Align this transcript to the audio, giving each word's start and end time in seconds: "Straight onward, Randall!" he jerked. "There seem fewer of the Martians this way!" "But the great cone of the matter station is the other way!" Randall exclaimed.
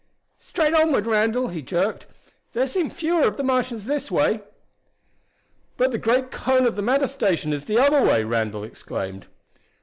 "Straight 0.39 0.73
onward, 0.73 1.05
Randall!" 1.05 1.49
he 1.49 1.61
jerked. 1.61 2.07
"There 2.53 2.65
seem 2.65 2.89
fewer 2.89 3.27
of 3.27 3.37
the 3.37 3.43
Martians 3.43 3.85
this 3.85 4.09
way!" 4.09 4.41
"But 5.77 5.91
the 5.91 5.99
great 5.99 6.31
cone 6.31 6.65
of 6.65 6.75
the 6.75 6.81
matter 6.81 7.05
station 7.05 7.53
is 7.53 7.65
the 7.65 7.77
other 7.77 8.03
way!" 8.03 8.23
Randall 8.23 8.63
exclaimed. 8.63 9.27